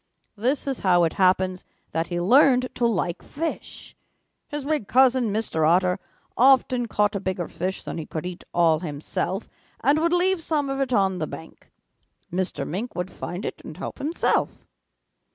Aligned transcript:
This 0.35 0.65
is 0.65 0.79
how 0.79 1.03
it 1.03 1.13
happens 1.21 1.63
that 1.91 2.07
he 2.07 2.19
learned 2.19 2.69
to 2.73 2.87
like 2.87 3.21
fish. 3.21 3.95
His 4.47 4.65
big 4.65 4.87
cousin, 4.87 5.25
Mr. 5.31 5.63
Otter, 5.69 5.99
often 6.35 6.87
caught 6.87 7.15
a 7.15 7.19
bigger 7.19 7.47
fish 7.47 7.83
than 7.83 7.99
he 7.99 8.07
could 8.07 8.25
eat 8.25 8.43
all 8.51 8.79
himself 8.79 9.47
and 9.81 9.99
would 9.99 10.11
leave 10.11 10.41
some 10.41 10.71
of 10.71 10.79
it 10.79 10.91
on 10.91 11.19
the 11.19 11.27
bank. 11.27 11.71
Mr. 12.33 12.67
Mink 12.67 12.95
would 12.95 13.11
find 13.11 13.45
it 13.45 13.61
and 13.63 13.77
help 13.77 13.99
himself. 13.99 14.65